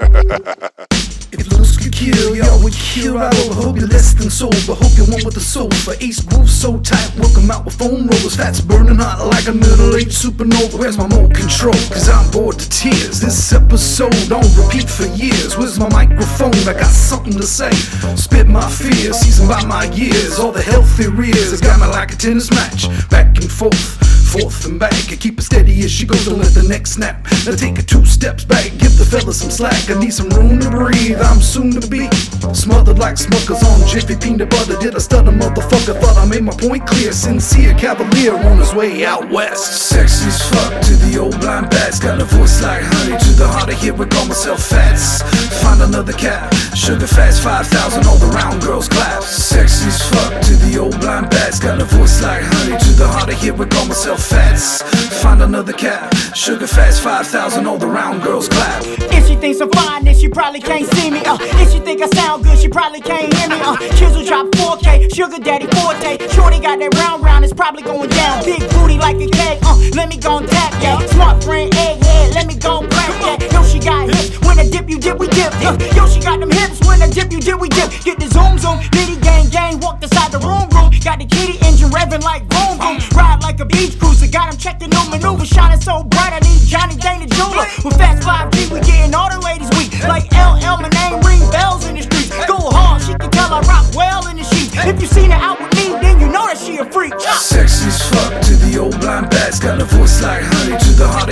[0.00, 3.18] If looks could kill, y'all would kill.
[3.18, 4.74] I will hope you're less than sober.
[4.74, 5.70] Hope you're one with the soul.
[5.70, 8.36] For ace groove so tight, work 'em out with foam rollers.
[8.36, 10.78] Fats burning hot like a middle aged supernova.
[10.78, 11.74] Where's my remote control?
[11.90, 13.20] Cause I'm bored to tears.
[13.20, 15.56] This episode don't repeat for years.
[15.58, 16.54] Where's my microphone?
[16.68, 17.72] I got something to say.
[18.16, 20.38] Spit my fears, seasoned by my years.
[20.38, 22.88] All the healthy rears has got me like a tennis match.
[23.10, 24.07] Back and forth
[24.42, 26.26] forth and back and keep it steady as she goes.
[26.26, 27.24] Don't let the neck snap.
[27.46, 29.90] Now take it two steps back, give the fella some slack.
[29.90, 31.20] I need some room to breathe.
[31.20, 32.08] I'm soon to be
[32.54, 34.76] smothered like smuckers on Jiffy peanut butter.
[34.78, 35.98] Did I stutter, motherfucker?
[36.00, 37.12] Thought I made my point clear.
[37.12, 39.88] Sincere cavalier on his way out west.
[39.90, 41.98] Sexy as fuck to the old blind bats.
[41.98, 43.94] Got a voice like honey to the heart of here.
[43.94, 45.22] We call myself fats.
[45.62, 46.52] Find another cat.
[46.76, 49.22] Sugar fast 5,000 all the round girls clap.
[49.22, 51.58] Sexy as fuck to the old blind bats.
[51.58, 53.54] Got a voice like honey to the heart of here.
[53.54, 54.82] We call myself fats.
[55.22, 56.14] Find another cat.
[56.36, 58.82] Sugar fast 5,000 all the round girls clap.
[58.86, 61.20] If she thinks I'm fine, then she probably can't see me.
[61.24, 63.56] Uh, if she think I sound good, she probably can't hear me.
[63.60, 66.18] Uh, Kizzle drop 4K, Sugar Daddy Forte.
[66.34, 68.44] Shorty got that round round, it's probably going down.
[68.44, 70.98] Big booty like a cake, uh, let me go and tap, yeah.
[71.08, 73.52] Smart brain, egghead, let me go and crack, yeah.
[73.52, 75.52] Yo, she got hips, when I dip, you dip, we dip.
[75.64, 77.90] Uh, yo, she got them hips, when I dip, you dip, we dip.
[78.04, 80.90] Get the zoom zoom, nitty gang gang, walk inside the room room.
[81.02, 82.98] Got the kitty engine revving like boom boom.
[83.14, 86.32] Ride like a beach cruiser, got him checking new maneuver, shining so bright.
[86.32, 87.66] I need Johnny Dang jeweler.
[87.84, 89.70] With Fast 5G, we getting all the ladies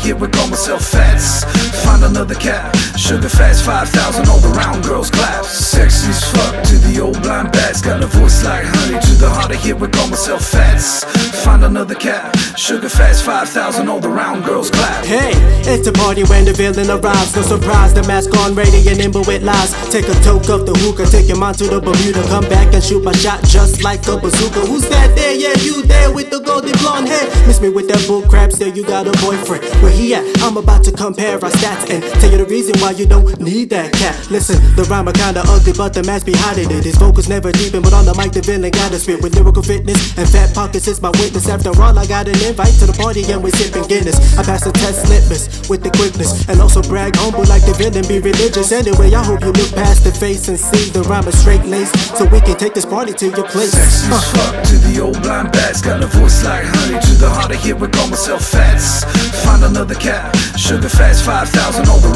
[0.00, 0.16] here.
[0.16, 1.44] We call myself fats.
[1.84, 2.74] Find another cat.
[2.98, 5.44] Sugar fast 5,000 all the round girls clap.
[5.44, 7.80] Sexy as fuck to the old blind bats.
[7.80, 9.76] Got a voice like honey to the heart of here.
[9.76, 11.04] We call myself fats.
[11.44, 12.39] Find another cat.
[12.56, 15.04] Sugar fast 5,000 all the round girls clap.
[15.04, 15.32] Hey,
[15.64, 17.34] it's a party when the villain arrives.
[17.34, 19.72] No surprise, the mask on, ready and nimble with lies.
[19.90, 22.22] Take a toke of the hookah, take your mind to the Bermuda.
[22.28, 24.60] Come back and shoot my shot just like a bazooka.
[24.66, 25.34] Who's that there?
[25.34, 27.26] Yeah, you there with the golden blonde hair.
[27.46, 29.64] Miss me with that bull crap, still you got a boyfriend.
[29.82, 30.24] Where he at?
[30.42, 33.70] I'm about to compare our stats and tell you the reason why you don't need
[33.70, 34.14] that cat.
[34.30, 36.70] Listen, the rhyme are kinda ugly, but the mask behind it.
[36.84, 39.62] His vocals never deepen, but on the mic the villain got a spit with lyrical
[39.62, 41.48] fitness and fat pockets is my witness.
[41.48, 44.18] After all, I got an invite to the party and we sipping Guinness.
[44.36, 48.02] I pass the test litmus with the quickness and also brag humble like the villain
[48.10, 48.72] be religious.
[48.74, 51.90] Anyway, I hope you look past the face and see the rhyme is straight lace
[52.18, 53.70] so we can take this party to your place.
[53.70, 54.34] Sexy as uh.
[54.34, 55.80] fuck to the old blind bats.
[55.80, 57.76] Got a voice like honey to the heart of here.
[57.76, 59.06] We call myself fats.
[59.46, 60.34] Find another cat.
[60.58, 62.10] Sugar fast 5,000 all the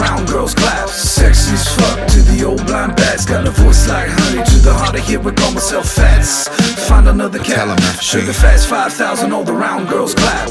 [8.04, 10.50] Sugar fast 5,000 all the round girls clap.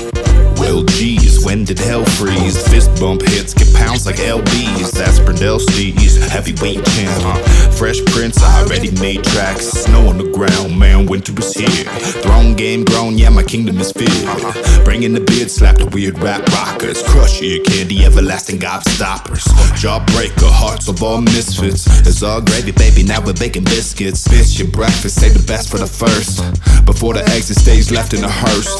[0.57, 2.57] Well, geez, when did hell freeze?
[2.67, 4.89] Fist bump hits get pounds like LBs.
[4.89, 5.19] That's
[5.59, 7.52] Steez, heavyweight champ.
[7.83, 9.65] Fresh Prince, I already made tracks.
[9.65, 11.83] Snow on the ground, man, winter is here.
[12.23, 14.85] Throne game grown, yeah, my kingdom is feared.
[14.85, 17.03] Bringing the beard, slap the weird rap rockers.
[17.03, 19.43] Crush your candy, everlasting gobstoppers.
[19.75, 21.85] Jawbreaker, hearts of all misfits.
[22.07, 24.29] It's all gravy, baby, now we're baking biscuits.
[24.29, 26.39] Bitch, your breakfast, save the best for the first.
[26.85, 28.79] Before the exit stage left in the hearse.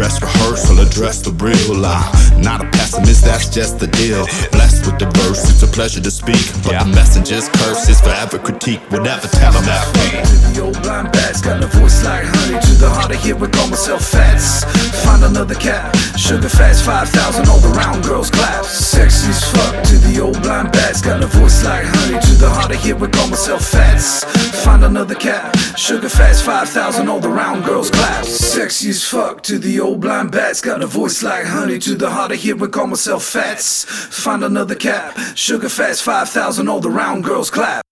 [0.00, 2.08] Dress rehearsal, address the real lie.
[2.40, 4.24] Not a pessimist, that's just the deal.
[4.48, 6.40] Blessed with the verse, it's a pleasure to speak.
[6.64, 8.80] But the messenger's curse is forever critique.
[8.88, 9.84] Whatever, tell them that
[10.24, 12.56] To the old blind bats, got a voice like honey.
[12.56, 14.64] To the heart of here, we call myself fats.
[15.30, 15.94] Another cat.
[16.18, 18.64] Sugar fast 5,000 all the round girls clap.
[18.64, 22.18] Sexy as fuck to the old blind bats, got a voice like honey.
[22.20, 24.24] To the heart of here, we call myself fats.
[24.64, 25.56] Find another cat.
[25.78, 28.24] Sugar fast 5,000 all the round girls clap.
[28.24, 31.78] Sexy as fuck to the old blind bats, got a voice like honey.
[31.78, 33.84] To the heart of here, we call myself fats.
[33.84, 35.16] Find another cat.
[35.38, 37.84] Sugar fast 5,000 all the round girls clap.